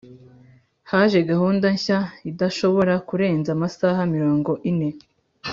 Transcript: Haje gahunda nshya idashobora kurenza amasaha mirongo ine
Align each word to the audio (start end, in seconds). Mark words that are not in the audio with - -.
Haje 0.91 1.19
gahunda 1.31 1.65
nshya 1.75 1.99
idashobora 2.29 2.93
kurenza 3.07 3.49
amasaha 3.55 4.01
mirongo 4.15 4.51
ine 4.69 4.89